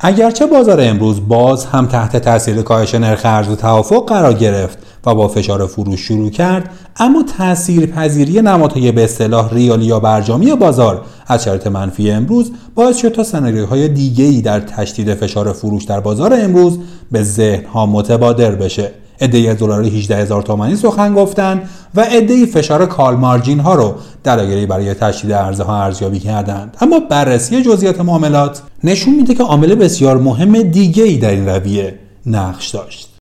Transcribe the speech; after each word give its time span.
اگرچه 0.00 0.46
بازار 0.46 0.80
امروز 0.80 1.28
باز 1.28 1.64
هم 1.64 1.86
تحت 1.86 2.16
تاثیر 2.16 2.62
کاهش 2.62 2.94
نرخ 2.94 3.20
ارز 3.24 3.48
و 3.48 3.56
توافق 3.56 4.08
قرار 4.08 4.32
گرفت 4.32 4.78
و 5.06 5.14
با 5.14 5.28
فشار 5.28 5.66
فروش 5.66 6.00
شروع 6.00 6.30
کرد 6.30 6.70
اما 6.96 7.24
تأثیر 7.38 7.86
پذیری 7.86 8.42
نمادهای 8.42 8.92
به 8.92 9.04
اصطلاح 9.04 9.54
ریالی 9.54 9.84
یا 9.84 10.00
برجامی 10.00 10.54
بازار 10.54 11.04
از 11.26 11.44
شرط 11.44 11.66
منفی 11.66 12.10
امروز 12.10 12.52
باعث 12.74 12.96
شد 12.96 13.08
تا 13.08 13.24
سناریوهای 13.24 13.88
دیگری 13.88 14.42
در 14.42 14.60
تشدید 14.60 15.14
فشار 15.14 15.52
فروش 15.52 15.84
در 15.84 16.00
بازار 16.00 16.34
امروز 16.34 16.78
به 17.12 17.22
ذهن 17.22 17.64
ها 17.64 17.86
متبادر 17.86 18.50
بشه. 18.54 18.90
عدهای 19.20 19.48
از 19.48 19.56
دلار 19.56 19.84
18 19.84 20.16
هزار 20.16 20.42
تومانی 20.42 20.76
سخن 20.76 21.14
گفتند 21.14 21.68
و 21.94 22.00
عدهای 22.00 22.46
فشار 22.46 22.86
کال 22.86 23.16
مارجین 23.16 23.60
ها 23.60 23.74
رو 23.74 23.94
دلایلی 24.24 24.66
برای 24.66 24.94
تشدید 24.94 25.32
ارزها 25.32 25.82
ارزیابی 25.82 26.18
کردند. 26.18 26.76
اما 26.80 27.00
بررسی 27.00 27.62
جزئیات 27.62 28.00
معاملات 28.00 28.62
نشون 28.84 29.14
میده 29.14 29.34
که 29.34 29.42
عامل 29.42 29.74
بسیار 29.74 30.18
مهم 30.18 30.62
دیگه 30.62 31.04
ای 31.04 31.16
در 31.16 31.30
این 31.30 31.48
رویه 31.48 31.98
نقش 32.26 32.68
داشت. 32.68 33.16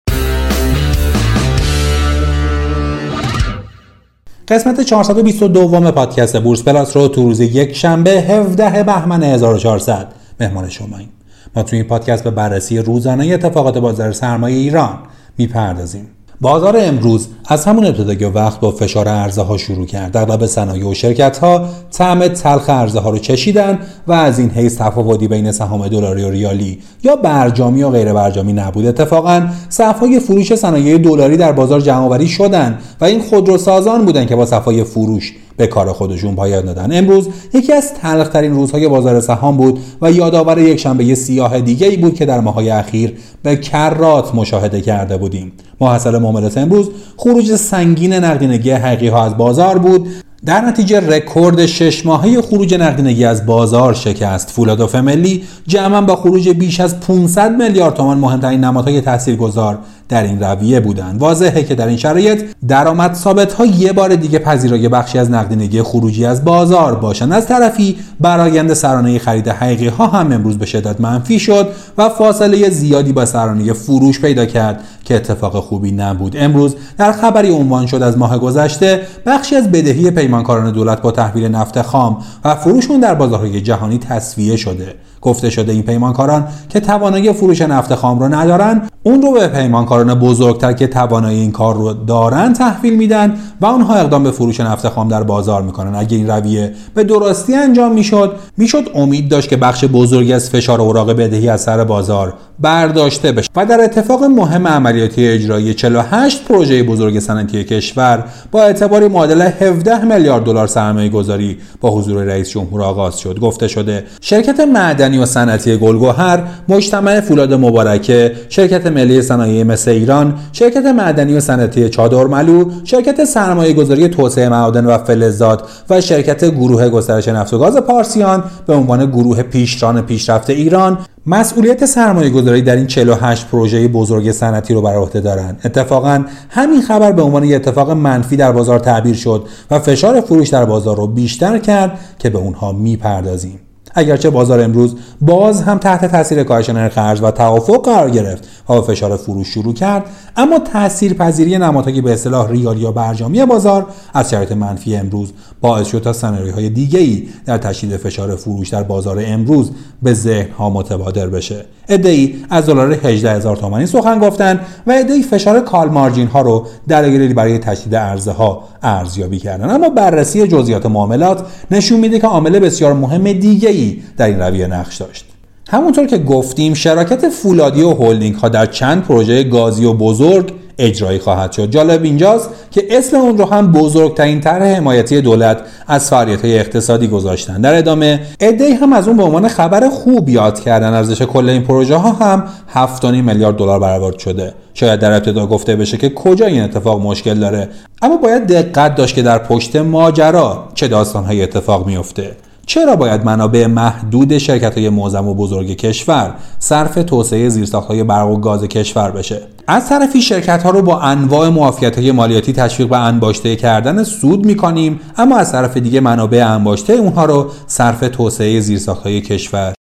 قسمت 4.48 4.80
422 4.80 5.92
پادکست 5.92 6.40
بورس 6.40 6.62
پلاس 6.62 6.96
رو 6.96 7.09
تو 7.09 7.23
روز 7.23 7.40
یک 7.40 7.76
شنبه 7.76 8.10
17 8.10 8.82
بهمن 8.82 9.23
1400 9.23 10.09
مهمان 10.40 10.68
شماییم 10.68 11.09
ما 11.56 11.62
توی 11.62 11.79
این 11.79 11.88
پادکست 11.88 12.24
به 12.24 12.30
بررسی 12.30 12.79
روزانه 12.79 13.26
اتفاقات 13.26 13.79
بازار 13.79 14.12
سرمایه 14.12 14.56
ایران 14.56 14.98
می‌پردازیم. 15.38 16.09
بازار 16.41 16.77
امروز 16.80 17.29
از 17.47 17.65
همون 17.65 17.87
ابتدای 17.87 18.24
وقت 18.24 18.61
با 18.61 18.70
فشار 18.70 19.09
عرضه 19.09 19.43
ها 19.43 19.57
شروع 19.57 19.87
کرد 19.87 20.16
اغلب 20.16 20.47
صنایع 20.47 20.88
و 20.88 20.95
شرکت 20.95 21.38
ها 21.38 21.69
طعم 21.91 22.29
تلخ 22.29 22.70
عرضه 22.70 23.01
ها 23.01 23.10
رو 23.10 23.19
چشیدن 23.19 23.79
و 24.07 24.12
از 24.12 24.38
این 24.38 24.51
حیث 24.51 24.79
تفاوتی 24.79 25.29
بین 25.29 25.52
سهام 25.52 25.88
دلاری 25.88 26.24
و 26.24 26.30
ریالی 26.30 26.79
یا 27.02 27.16
برجامی 27.16 27.83
و 27.83 27.91
غیر 27.91 28.12
برجامی 28.12 28.52
نبود. 28.52 28.87
اتفاقا 28.87 29.48
صفهای 29.69 30.21
فروش 30.21 30.54
صنایع 30.54 30.99
دلاری 30.99 31.37
در 31.37 31.52
بازار 31.52 31.80
جمعآوری 31.80 32.29
شدن 32.29 32.79
و 33.01 33.04
این 33.04 33.21
خودروسازان 33.21 34.04
بودند 34.04 34.26
که 34.26 34.37
با 34.37 34.46
صفای 34.46 34.85
فروش 34.85 35.32
به 35.57 35.66
کار 35.66 35.93
خودشون 35.93 36.35
پایان 36.35 36.65
دادن. 36.65 36.99
امروز 36.99 37.29
یکی 37.55 37.73
از 37.73 37.95
تلخترین 37.95 38.55
روزهای 38.55 38.88
بازار 38.88 39.21
سهام 39.21 39.57
بود 39.57 39.79
و 40.02 40.10
یادآور 40.10 40.59
یک 40.59 40.80
شنبه 40.80 41.15
سیاه 41.15 41.60
دیگه 41.60 41.87
ای 41.87 41.97
بود 41.97 42.15
که 42.15 42.27
در 42.27 42.41
ماهای 42.41 42.71
اخیر 42.71 43.16
به 43.43 43.57
کرات 43.57 44.35
مشاهده 44.35 44.80
کرده 44.80 45.16
بودیم. 45.16 45.52
محصل 45.80 46.19
معاملات 46.19 46.59
امروز 46.59 46.91
خروج 47.16 47.55
سنگین 47.57 48.13
نقدینگی 48.13 48.71
حقیقی 48.71 49.09
ها 49.09 49.25
از 49.25 49.37
بازار 49.37 49.79
بود. 49.79 50.09
در 50.47 50.60
نتیجه 50.60 51.01
رکورد 51.01 51.66
شش 51.66 52.07
ماهه 52.07 52.43
خروج 52.43 52.75
نقدینگی 52.75 53.25
از 53.25 53.47
بازار 53.47 53.95
شکست. 53.95 54.51
فولاد 54.51 54.80
و 54.80 54.87
فملی 54.87 55.43
جمعا 55.66 56.01
با 56.01 56.16
خروج 56.16 56.49
بیش 56.49 56.80
از 56.80 57.01
500 57.01 57.57
میلیارد 57.63 57.95
تومان 57.95 58.19
مهمترین 58.19 58.65
نمادهای 58.65 59.01
تاثیرگذار 59.01 59.79
در 60.09 60.23
این 60.23 60.41
رویه 60.41 60.80
بودند. 60.80 61.21
واضحه 61.21 61.63
که 61.63 61.74
در 61.74 61.87
این 61.87 61.97
شرایط 61.97 62.45
درآمد 62.69 63.15
ثابت 63.15 63.52
ها 63.52 63.66
یه 63.66 63.93
بار 63.93 64.16
دیگه 64.16 64.38
پذیرای 64.38 64.88
بخشی 64.88 65.19
از 65.19 65.31
نقدینگی 65.31 65.83
خروجی 65.83 66.25
از 66.25 66.44
بازار 66.44 66.94
باشند. 66.94 67.33
از 67.33 67.47
طرفی 67.47 67.97
برآیند 68.21 68.75
سرانه 68.75 69.19
خرید 69.19 69.49
حقیقی 69.49 69.88
ها 69.88 70.06
هم 70.06 70.32
امروز 70.32 70.59
به 70.59 70.66
شدت 70.66 71.00
منفی 71.00 71.38
شد 71.38 71.69
و 71.99 72.09
فاصله 72.09 72.71
زیادی 72.71 73.12
با 73.12 73.27
سرانه 73.27 73.72
فروش 73.72 74.21
پیدا 74.21 74.47
کرد 74.47 74.81
که 75.05 75.16
اتفاق 75.16 75.60
خوبی 75.60 75.93
نبود. 75.93 76.37
امروز 76.37 76.77
در 76.99 77.12
خبری 77.12 77.50
عنوان 77.50 77.87
شد 77.87 78.03
از 78.03 78.19
ماه 78.19 78.38
گذشته 78.38 79.03
بخشی 79.27 79.56
از 79.56 79.72
بدهی 79.72 80.10
پیمانکاران 80.10 80.72
دولت 80.72 81.03
با 81.03 81.10
تحویل 81.10 81.49
نفت 81.49 81.82
خام 81.82 82.19
و 82.44 82.55
فروشون 82.55 83.00
در 83.00 83.15
بازارهای 83.15 83.60
جهانی 83.60 83.99
تصویه 83.99 84.56
شده. 84.56 84.94
گفته 85.25 85.50
شده 85.50 85.72
این 85.72 85.82
پیمانکاران 85.82 86.48
که 86.69 86.80
توانایی 86.80 87.32
فروش 87.32 87.62
نفت 87.62 87.94
خام 87.94 88.19
رو 88.19 88.34
ندارن 88.34 88.82
اون 89.03 89.22
رو 89.22 89.32
به 89.32 89.48
پیمانکاران 89.48 90.14
بزرگتر 90.14 90.72
که 90.72 90.86
توانایی 90.86 91.41
این 91.41 91.53
کار 91.53 91.75
رو 91.75 91.92
دارن 91.92 92.53
تحویل 92.53 92.97
میدن 92.97 93.34
و 93.65 93.66
اونها 93.66 93.94
اقدام 93.94 94.22
به 94.22 94.30
فروش 94.30 94.60
نفت 94.60 94.88
خام 94.88 95.08
در 95.08 95.22
بازار 95.22 95.62
می‌کنن. 95.62 95.94
اگه 95.94 96.16
این 96.16 96.30
رویه 96.30 96.72
به 96.94 97.04
درستی 97.04 97.54
انجام 97.54 97.92
می‌شد 97.92 98.36
می‌شد 98.56 98.91
امید 98.94 99.28
داشت 99.28 99.48
که 99.48 99.56
بخش 99.56 99.84
بزرگی 99.84 100.32
از 100.32 100.50
فشار 100.50 100.80
اوراق 100.80 101.12
بدهی 101.12 101.48
از 101.48 101.60
سر 101.60 101.84
بازار 101.84 102.34
برداشته 102.60 103.32
بشه. 103.32 103.48
و 103.56 103.66
در 103.66 103.80
اتفاق 103.84 104.25
مهم 104.25 104.66
عملیاتی 104.66 105.28
اجرایی 105.28 105.75
48 105.75 106.44
پروژه 106.44 106.82
بزرگ 106.82 107.19
صنعتی 107.19 107.64
کشور 107.64 108.25
با 108.52 108.62
اعتبار 108.62 109.08
معادل 109.08 109.42
17 109.42 110.04
میلیارد 110.04 110.44
دلار 110.44 110.66
سرمایه 110.66 111.08
گذاری 111.08 111.58
با 111.81 111.91
حضور 111.91 112.22
رئیس 112.22 112.50
جمهور 112.50 112.82
آغاز 112.82 113.19
شد. 113.19 113.38
گفته 113.38 113.69
شده 113.69 114.04
شرکت 114.20 114.60
معدنی 114.60 115.19
و 115.19 115.26
صنعتی 115.26 115.76
گلگهر 115.76 116.42
مجتمع 116.69 117.20
فولاد 117.20 117.54
مبارکه 117.54 118.32
شرکت 118.48 118.86
ملی 118.86 119.22
صنایع 119.22 119.64
مثل 119.64 119.91
ایران 119.91 120.34
شرکت 120.52 120.86
معدنی 120.86 121.34
و 121.34 121.41
صنعتی 121.41 121.88
چادرملو 121.88 122.70
شرکت 122.84 123.25
سرمایه 123.25 123.53
گذاری 123.62 124.09
توسعه 124.09 124.48
معادن 124.48 124.87
و 124.87 124.98
فلزات 124.98 125.62
و 125.91 126.00
شرکت 126.00 126.44
گروه 126.44 126.88
گسترش 126.88 127.28
نفت 127.28 127.54
و 127.54 127.59
گاز 127.59 127.76
پارسیان 127.76 128.44
به 128.66 128.75
عنوان 128.75 129.06
گروه 129.06 129.42
پیشران 129.42 130.03
پیشرفت 130.03 130.50
ایران 130.50 130.98
مسئولیت 131.26 131.87
سرمایه 131.87 132.31
گذاری 132.31 132.62
در 132.62 132.76
این 132.76 132.87
48 132.87 133.48
پروژه 133.48 133.88
بزرگ 133.88 134.32
صنعتی 134.32 134.75
رو 134.75 134.82
بر 134.82 134.97
عهده 134.97 135.20
دارند 135.20 135.60
اتفاقا 135.64 136.25
همین 136.50 136.82
خبر 136.82 137.12
به 137.12 137.22
عنوان 137.22 137.44
یک 137.44 137.54
اتفاق 137.54 137.91
منفی 137.91 138.37
در 138.37 138.53
بازار 138.53 138.78
تعبیر 138.78 139.14
شد 139.14 139.44
و 139.70 139.78
فشار 139.78 140.20
فروش 140.20 140.48
در 140.48 140.64
بازار 140.64 140.97
رو 140.97 141.06
بیشتر 141.06 141.59
کرد 141.59 141.98
که 142.19 142.31
به 142.31 142.38
اونها 142.38 142.72
می‌پردازیم. 142.72 143.60
اگرچه 143.94 144.31
بازار 144.31 144.60
امروز 144.60 144.97
باز 145.21 145.62
هم 145.62 145.78
تحت 145.78 146.05
تاثیر 146.05 146.43
کاهش 146.43 146.71
نرخ 146.71 146.93
ارز 146.97 147.22
و 147.22 147.31
توافق 147.31 147.84
قرار 147.84 148.10
گرفت 148.10 148.49
و 148.69 148.81
فشار 148.81 149.16
فروش 149.16 149.49
شروع 149.49 149.75
کرد 149.75 150.05
اما 150.37 150.59
تاثیرپذیری 150.59 151.59
نمادهای 151.59 152.00
به 152.00 152.12
اصطلاح 152.12 152.50
ریال 152.50 152.78
یا 152.78 152.93
برجامی 152.93 153.44
بازار 153.44 153.87
از 154.15 154.31
شرایط 154.31 154.53
منفی 154.53 154.97
امروز 154.97 155.32
باعث 155.60 155.87
شد 155.87 156.03
تا 156.03 156.12
سناریوهای 156.12 156.69
دیگه 156.69 157.00
ای 157.00 157.28
در 157.47 157.59
تشدید 157.59 157.97
فشار 157.97 158.37
فروش 158.37 158.69
در 158.69 158.82
بازار 158.82 159.22
امروز 159.27 159.71
به 160.03 160.15
ذهن 160.15 160.50
ها 160.50 160.71
متبادر 160.71 161.26
بشه. 161.26 161.65
ای 161.88 162.34
از 162.50 162.66
دلار 162.66 162.93
18 162.93 163.32
هزار 163.32 163.56
تومانی 163.56 163.87
سخن 163.87 164.19
گفتند 164.19 164.61
و 164.87 164.91
ای 164.91 165.22
فشار 165.22 165.61
کال 165.61 165.88
مارجین 165.88 166.26
ها 166.26 166.41
رو 166.41 166.66
دلایلی 166.88 167.34
برای 167.34 167.59
تشدید 167.59 167.94
ارزها 167.94 168.65
ارزیابی 168.82 169.38
کردن. 169.38 169.71
اما 169.71 169.88
بررسی 169.88 170.47
جزئیات 170.47 170.87
معاملات 170.87 171.47
نشون 171.71 172.00
میده 172.00 172.19
که 172.19 172.26
عامل 172.26 172.59
بسیار 172.59 172.93
مهم 172.93 173.32
دیگه 173.32 173.71
ای 173.84 174.02
در 174.16 174.26
این 174.26 174.40
رویه 174.40 174.66
نقش 174.66 174.96
داشت. 174.96 175.24
همونطور 175.68 176.06
که 176.06 176.18
گفتیم 176.18 176.74
شراکت 176.74 177.28
فولادی 177.28 177.82
و 177.82 177.90
هولدینگ 177.90 178.34
ها 178.34 178.48
در 178.48 178.66
چند 178.66 179.02
پروژه 179.02 179.42
گازی 179.42 179.84
و 179.84 179.92
بزرگ 179.92 180.52
اجرایی 180.78 181.18
خواهد 181.18 181.52
شد. 181.52 181.70
جالب 181.70 182.04
اینجاست 182.04 182.50
که 182.70 182.86
اسم 182.90 183.16
اون 183.16 183.38
رو 183.38 183.44
هم 183.44 183.72
بزرگترین 183.72 184.40
طرح 184.40 184.76
حمایتی 184.76 185.20
دولت 185.20 185.60
از 185.86 186.10
فعالیت 186.10 186.44
های 186.44 186.58
اقتصادی 186.58 187.08
گذاشتن. 187.08 187.60
در 187.60 187.74
ادامه 187.74 188.20
ادهی 188.40 188.72
هم 188.72 188.92
از 188.92 189.08
اون 189.08 189.16
به 189.16 189.22
عنوان 189.22 189.48
خبر 189.48 189.88
خوب 189.88 190.28
یاد 190.28 190.60
کردن 190.60 190.94
ارزش 190.94 191.22
کل 191.22 191.48
این 191.48 191.62
پروژه 191.62 191.96
ها 191.96 192.12
هم 192.12 192.44
7 192.68 193.04
میلیارد 193.04 193.56
دلار 193.56 193.80
برآورد 193.80 194.18
شده. 194.18 194.54
شاید 194.74 195.00
در 195.00 195.12
ابتدا 195.12 195.46
گفته 195.46 195.76
بشه 195.76 195.96
که 195.96 196.08
کجا 196.08 196.46
این 196.46 196.62
اتفاق 196.62 197.00
مشکل 197.02 197.34
داره. 197.34 197.68
اما 198.02 198.16
باید 198.16 198.46
دقت 198.46 198.94
داشت 198.94 199.14
که 199.14 199.22
در 199.22 199.38
پشت 199.38 199.76
ماجرا 199.76 200.68
چه 200.74 200.88
داستانهایی 200.88 201.42
اتفاق 201.42 201.86
میفته 201.86 202.30
چرا 202.66 202.97
باید 202.97 203.25
منابع 203.25 203.66
محدود 203.66 204.38
شرکت 204.38 204.78
های 204.78 204.88
معظم 204.88 205.28
و 205.28 205.34
بزرگ 205.34 205.70
کشور 205.70 206.34
صرف 206.58 206.94
توسعه 206.94 207.48
زیرساخت 207.48 207.88
های 207.88 208.04
برق 208.04 208.30
و 208.30 208.36
گاز 208.36 208.64
کشور 208.64 209.10
بشه؟ 209.10 209.41
از 209.66 209.88
طرفی 209.88 210.22
شرکت 210.22 210.62
ها 210.62 210.70
رو 210.70 210.82
با 210.82 211.00
انواع 211.00 211.48
معافیت 211.48 211.98
های 211.98 212.12
مالیاتی 212.12 212.52
تشویق 212.52 212.88
به 212.88 212.98
انباشته 212.98 213.56
کردن 213.56 214.04
سود 214.04 214.47
می‌کنیم 214.47 215.00
اما 215.16 215.36
از 215.36 215.52
طرف 215.52 215.76
دیگه 215.76 216.00
منابع 216.00 216.47
انباشته 216.48 216.92
اونها 216.92 217.25
رو 217.25 217.50
صرف 217.66 218.00
توسعه 218.00 218.60
زیرساخت 218.60 219.02
های 219.02 219.20
کشور. 219.20 219.75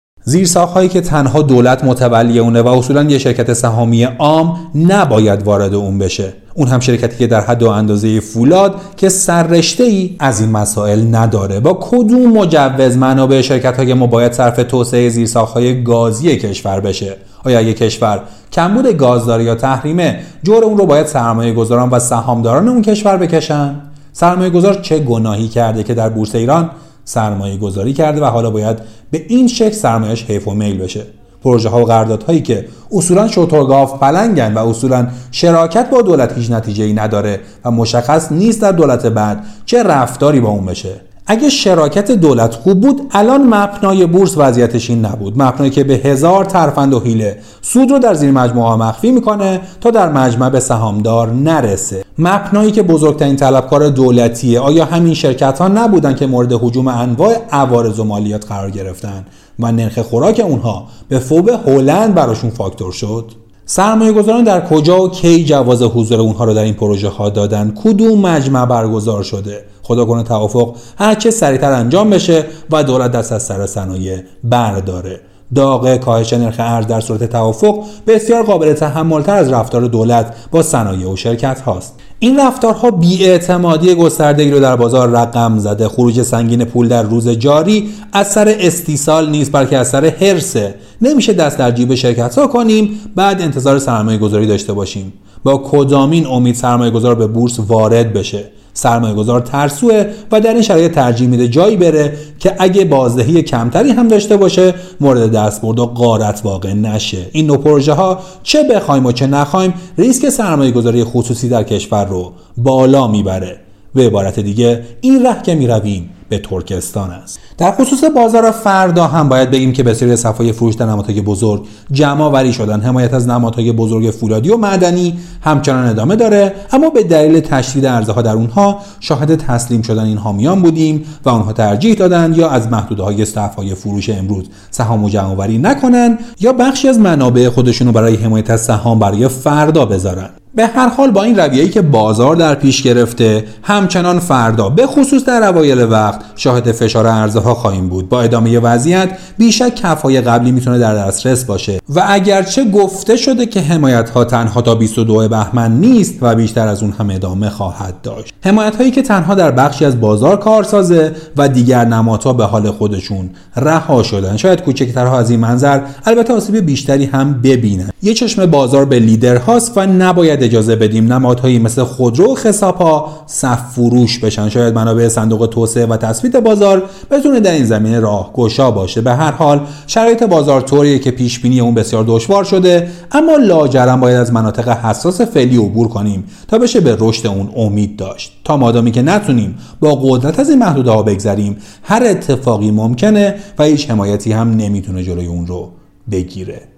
هایی 0.74 0.90
که 0.90 1.02
تنها 1.02 1.42
دولت 1.42 1.84
متولی 1.84 2.40
اونه 2.40 2.62
و 2.62 2.68
اصولا 2.68 3.04
یه 3.04 3.18
شرکت 3.18 3.54
سهامی 3.54 4.04
عام 4.04 4.58
نباید 4.76 5.44
وارد 5.44 5.74
اون 5.74 5.98
بشه. 5.98 6.34
اون 6.54 6.68
هم 6.68 6.80
شرکتی 6.80 7.18
که 7.18 7.28
در 7.28 7.42
حد 7.42 7.64
و 7.64 7.70
اندازه 7.70 8.20
فولاد 8.20 8.76
که 8.98 9.10
سررشته 9.10 9.84
ای 9.84 10.16
از 10.20 10.42
این 10.42 10.52
مسائل 10.52 11.16
نداره. 11.16 11.60
با 11.60 11.80
کدوم 11.82 12.38
مجوز 12.38 12.98
منابع 12.98 13.42
شرکت 13.42 13.78
های 13.78 13.94
ما 13.94 14.08
باید 14.08 14.34
صرف 14.34 14.56
توسعه 14.56 15.28
های 15.54 15.84
گازی 15.84 16.38
کشور 16.38 16.80
بشه؟ 16.80 17.16
آیا 17.44 17.60
اگه 17.60 17.74
کشور 17.74 18.22
کمبود 18.52 18.88
گاز 18.88 19.26
داره 19.26 19.44
یا 19.44 19.56
تحریمه؟ 19.56 20.20
جور 20.44 20.64
اون 20.64 20.78
رو 20.78 20.86
باید 20.86 21.08
سرمایه 21.08 21.54
گذاران 21.54 21.90
و 21.90 22.00
سهامداران 22.00 22.68
اون 22.68 22.82
کشور 22.82 23.18
بکشن؟ 23.18 23.76
سرمایه 24.14 24.50
گذار 24.50 24.74
چه 24.74 25.00
گناهی 25.00 25.48
کرده 25.48 25.84
که 25.84 25.94
در 25.94 26.10
بورس 26.10 26.36
ایران 26.36 26.70
سرمایه 27.06 27.58
گذاری 27.58 27.94
کرده 27.94 28.22
و 28.22 28.26
حالا 28.26 28.50
باید 28.50 28.78
به 29.12 29.26
این 29.28 29.48
شکل 29.48 29.72
سرمایهش 29.72 30.26
حیف 30.26 30.48
و 30.48 30.52
میل 30.52 30.78
بشه؟ 30.78 31.06
پروژه 31.44 31.70
ها 31.70 31.82
و 31.82 31.86
قراردادهایی 31.86 32.42
که 32.42 32.66
اصولا 32.92 33.28
شوتورگاف 33.28 34.00
پلنگن 34.00 34.54
و 34.54 34.68
اصولا 34.68 35.08
شراکت 35.32 35.90
با 35.90 36.02
دولت 36.02 36.38
هیچ 36.38 36.52
نتیجه 36.52 36.84
ای 36.84 36.94
نداره 36.94 37.40
و 37.66 37.72
مشخص 37.72 38.32
نیست 38.32 38.62
در 38.62 38.72
دولت 38.72 39.06
بعد 39.06 39.44
چه 39.66 39.84
رفتاری 39.84 40.40
با 40.40 40.50
اون 40.50 40.66
بشه. 40.66 41.13
اگه 41.28 41.50
شراکت 41.50 42.12
دولت 42.12 42.56
خوب 42.56 42.82
بود 42.82 43.02
الان 43.12 43.48
مپنای 43.48 44.06
بورس 44.06 44.38
وضعیتش 44.38 44.90
این 44.90 45.06
نبود. 45.06 45.42
مپنایی 45.42 45.72
که 45.72 45.84
به 45.84 45.94
هزار 45.94 46.46
ترفند 46.46 46.94
و 46.94 47.00
حیله 47.00 47.38
سود 47.62 47.92
رو 47.92 48.00
در 48.00 48.14
زیر 48.14 48.32
مجموعه 48.32 48.76
مخفی 48.76 49.12
می‌کنه 49.12 49.62
تا 49.82 49.92
در 49.92 50.12
مجمع 50.12 50.50
به 50.50 50.60
سهامدار 50.60 51.32
نرسه. 51.32 52.06
مپنایی 52.20 52.72
که 52.72 52.84
بزرگترین 52.84 53.36
طلبکار 53.36 53.90
دولتیه 53.90 54.60
آیا 54.60 54.86
همین 54.86 55.14
شرکت 55.14 55.60
ها 55.60 55.68
نبودن 55.68 56.16
که 56.16 56.28
مورد 56.28 56.54
حجوم 56.54 56.88
انواع 56.88 57.36
عوارض 57.52 58.00
و 58.00 58.04
مالیات 58.04 58.46
قرار 58.46 58.70
گرفتن 58.70 59.26
و 59.60 59.72
نرخ 59.72 60.00
خوراک 60.00 60.42
اونها 60.46 60.88
به 61.10 61.20
فوب 61.20 61.50
هلند 61.50 62.16
براشون 62.16 62.50
فاکتور 62.50 62.92
شد؟ 62.92 63.43
سرمایه 63.66 64.12
گذاران 64.12 64.44
در 64.44 64.68
کجا 64.68 65.04
و 65.04 65.10
کی 65.10 65.46
جواز 65.46 65.82
حضور 65.82 66.20
اونها 66.20 66.46
رو 66.46 66.54
در 66.54 66.64
این 66.64 66.74
پروژه 66.74 67.10
ها 67.10 67.30
دادن؟ 67.30 67.74
کدوم 67.84 68.22
مجمع 68.22 68.66
برگزار 68.66 69.24
شده؟ 69.24 69.66
خدا 69.84 70.06
کنه 70.06 70.24
توافق 70.24 70.76
هر 70.98 71.16
چه 71.16 71.32
سریعتر 71.32 71.72
انجام 71.72 72.10
بشه 72.10 72.46
و 72.72 72.84
دولت 72.84 73.12
دست 73.12 73.32
از 73.32 73.44
سر 73.44 73.66
صنایع 73.66 74.20
برداره. 74.44 75.22
داغ 75.56 75.96
کاهش 75.96 76.34
نرخ 76.34 76.56
ارز 76.60 76.88
در 76.88 77.00
صورت 77.00 77.24
توافق 77.24 77.84
بسیار 78.08 78.44
قابل 78.44 78.74
تحملتر 78.74 79.36
از 79.36 79.52
رفتار 79.52 79.82
دولت 79.82 80.36
با 80.52 80.62
صنایع 80.62 81.12
و 81.12 81.16
شرکت 81.16 81.62
هاست. 81.62 82.00
این 82.20 82.40
رفتارها 82.40 82.92
بیاعتمادی 82.92 83.96
گستردگی 83.96 84.52
رو 84.52 84.60
در 84.60 84.76
بازار 84.76 85.10
رقم 85.10 85.58
زده. 85.58 85.88
خروج 85.88 86.22
سنگین 86.22 86.66
پول 86.66 86.88
در 86.88 87.04
روز 87.04 87.30
جاری 87.30 87.90
از 88.14 88.32
سر 88.32 88.56
استیصال 88.60 89.30
نیست 89.30 89.52
بلکه 89.52 89.78
از 89.78 89.90
سر 89.90 90.06
حرسه 90.06 90.76
نمیشه 91.02 91.34
دست 91.34 91.58
در 91.58 91.72
جیب 91.72 91.96
شرکت 91.96 92.38
ها 92.38 92.48
کنیم 92.48 93.00
بعد 93.16 93.42
انتظار 93.42 93.80
سرمایه 93.80 94.18
گذاری 94.18 94.48
داشته 94.48 94.74
باشیم. 94.74 95.14
با 95.44 95.62
کدامین 95.66 96.26
امید 96.26 96.56
سرمایه 96.56 96.92
گذار 96.92 97.16
به 97.16 97.28
بورس 97.28 97.60
وارد 97.60 98.14
بشه؟ 98.14 98.44
سرمایه 98.74 99.14
گذار 99.14 99.42
ترسوه 99.42 100.06
و 100.32 100.42
در 100.42 100.54
این 100.54 100.62
شرایط 100.62 100.92
ترجیح 100.92 101.28
میده 101.28 101.48
جایی 101.48 101.78
بره 101.78 102.18
که 102.40 102.56
اگه 102.60 102.86
بازدهی 102.86 103.42
کمتری 103.42 103.90
هم 103.90 104.08
داشته 104.08 104.38
باشه 104.38 104.74
مورد 105.02 105.32
دستبرد 105.32 105.80
و 105.80 105.86
غارت 105.86 106.42
واقع 106.44 106.74
نشه. 106.74 107.26
این 107.32 107.48
نوع 107.48 107.58
پروژه 107.58 107.94
ها 107.94 108.20
چه 108.44 108.64
بخوایم 108.64 109.06
و 109.06 109.12
چه 109.12 109.28
نخوایم 109.28 109.74
ریسک 109.98 110.30
سرمایه 110.30 110.72
گذاری 110.72 111.04
خصوصی 111.04 111.50
در 111.50 111.64
کشور 111.64 112.06
رو 112.06 112.32
بالا 112.58 113.08
می‌بره. 113.08 113.60
به 113.96 114.06
عبارت 114.06 114.40
دیگه 114.40 114.84
این 115.02 115.26
ره 115.26 115.42
که 115.42 115.56
می‌رویم. 115.56 116.10
به 116.34 116.40
ترکستان 116.40 117.12
است. 117.12 117.40
در 117.58 117.72
خصوص 117.72 118.04
بازار 118.04 118.52
فردا 118.52 119.08
هم 119.08 119.30
باید 119.30 119.52
بگیم 119.52 119.74
که 119.74 119.84
بسیاری 119.84 120.16
صفای 120.16 120.52
فروش 120.52 120.76
در 120.76 120.86
نمادهای 120.86 121.22
بزرگ 121.22 121.66
جمع 121.92 122.26
وری 122.26 122.54
شدن. 122.54 122.82
حمایت 122.82 123.14
از 123.14 123.28
نمادهای 123.28 123.72
بزرگ 123.72 124.12
فولادی 124.12 124.50
و 124.50 124.58
معدنی 124.58 125.20
همچنان 125.42 125.86
ادامه 125.86 126.16
داره. 126.16 126.54
اما 126.72 126.90
به 126.90 127.04
دلیل 127.04 127.40
تشدید 127.40 127.86
ها 127.86 128.22
در 128.22 128.34
اونها 128.34 128.80
شاهد 129.00 129.36
تسلیم 129.36 129.82
شدن 129.82 130.04
این 130.04 130.18
حامیان 130.18 130.62
بودیم 130.62 131.06
و 131.26 131.30
آنها 131.30 131.54
ترجیح 131.54 131.94
دادن 131.94 132.34
یا 132.36 132.50
از 132.50 132.68
محدوده 132.68 133.04
های 133.04 133.26
صفای 133.26 133.76
فروش 133.76 134.10
امروز 134.10 134.46
سهام 134.72 135.04
و 135.04 135.10
جمع 135.10 135.34
وری 135.34 135.58
نکنن 135.58 136.18
یا 136.40 136.54
بخشی 136.54 136.88
از 136.88 137.00
منابع 137.00 137.50
خودشون 137.50 137.88
رو 137.88 137.94
برای 137.94 138.16
حمایت 138.16 138.50
از 138.50 138.62
سهام 138.62 139.00
برای 139.00 139.28
فردا 139.28 139.86
بذارن. 139.86 140.30
به 140.56 140.68
هر 140.68 140.88
حال 140.88 141.12
با 141.12 141.24
این 141.24 141.40
رویه‌ای 141.40 141.70
که 141.70 141.82
بازار 141.82 142.36
در 142.36 142.56
پیش 142.56 142.82
گرفته 142.82 143.44
همچنان 143.64 144.20
فردا 144.20 144.70
به 144.70 144.88
خصوص 144.88 145.26
در 145.26 145.44
اوایل 145.44 145.92
وقت 145.92 146.22
شاهد 146.36 146.72
فشار 146.72 147.08
ارزها 147.08 147.54
خواهیم 147.54 147.90
بود. 147.90 148.10
با 148.10 148.22
ادامه 148.22 148.60
وضعیت 148.60 149.10
بیشک 149.38 149.76
کفای 149.76 150.22
قبلی 150.22 150.52
می‌تونه 150.52 150.80
در 150.80 150.96
دسترس 150.96 151.44
باشه. 151.44 151.80
و 151.90 152.04
اگرچه 152.08 152.70
گفته 152.70 153.16
شده 153.16 153.46
که 153.46 153.62
حمایت 153.62 154.10
ها 154.10 154.26
تنها 154.26 154.62
تا 154.62 154.76
22 154.76 155.30
بهمن 155.30 155.72
نیست 155.72 156.14
و 156.22 156.36
بیشتر 156.36 156.68
از 156.68 156.84
اون 156.84 156.94
هم 157.00 157.10
ادامه 157.10 157.50
خواهد 157.50 158.02
داشت. 158.02 158.34
حمایت 158.46 158.76
هایی 158.76 158.92
که 158.92 159.02
تنها 159.02 159.36
در 159.36 159.52
بخشی 159.52 159.86
از 159.86 160.02
بازار 160.02 160.40
کارسازه 160.40 161.12
و 161.38 161.50
دیگر 161.50 161.86
نمادها 161.86 162.34
به 162.34 162.46
حال 162.46 162.72
خودشون 162.72 163.30
رها 163.56 164.04
شدن. 164.04 164.38
شاید 164.38 164.62
کوچکترها 164.62 165.20
از 165.20 165.30
این 165.30 165.40
منظر 165.40 165.82
البته 166.06 166.34
آسیب 166.34 166.58
بیشتری 166.58 167.06
هم 167.06 167.42
ببینن. 167.42 167.90
یه 168.04 168.14
چشم 168.14 168.46
بازار 168.46 168.86
به 168.86 169.00
لیدر 169.00 169.38
هاست 169.38 169.78
و 169.78 169.86
نباید 169.86 170.43
اجازه 170.44 170.76
بدیم 170.76 171.14
نمادهایی 171.14 171.60
مثل 171.60 171.84
خودرو 171.84 172.36
و 172.46 172.72
ها 172.72 173.10
صف 173.26 173.72
فروش 173.72 174.20
بشن. 174.20 174.50
شاید 174.50 174.76
منابع 174.76 175.08
صندوق 175.08 175.46
توسعه 175.46 175.86
و 175.86 175.98
تثبیت 175.98 176.36
بازار 176.36 176.84
بتونه 177.12 177.40
در 177.40 177.52
این 177.52 177.66
زمینه 177.66 178.00
راه 178.00 178.34
گشا 178.34 178.72
باشه. 178.72 179.02
به 179.02 179.14
هر 179.14 179.32
حال 179.32 179.62
شرایط 179.88 180.24
بازار 180.24 180.62
طوریه 180.62 181.00
که 181.00 181.12
پیش 181.12 181.40
بینی 181.40 181.60
اون 181.60 181.74
بسیار 181.74 182.06
دشوار 182.08 182.44
شده 182.44 182.90
اما 183.12 183.36
لاجرم 183.36 184.00
باید 184.00 184.18
از 184.18 184.34
مناطق 184.34 184.70
حساس 184.70 185.22
فعلی 185.22 185.58
عبور 185.58 185.88
کنیم 185.88 186.24
تا 186.48 186.58
بشه 186.58 186.80
به 186.80 186.98
رشد 187.00 187.28
اون 187.28 187.50
امید 187.56 187.96
داشت. 187.96 188.32
تا 188.44 188.58
مادامی 188.58 188.92
که 188.92 189.02
نتونیم 189.02 189.56
با 189.80 189.96
قدرت 189.96 190.40
از 190.40 190.50
این 190.50 190.60
محدوده 190.60 190.92
ها 190.92 191.04
بگذریم 191.04 191.58
هر 191.84 192.04
اتفاقی 192.06 192.72
ممکنه 192.72 193.36
و 193.60 193.64
هیچ 193.64 193.90
حمایتی 193.90 194.32
هم 194.32 194.50
نمی‌تونه 194.50 195.04
جلوی 195.04 195.26
اون 195.26 195.48
رو 195.48 195.72
بگیره. 196.12 196.73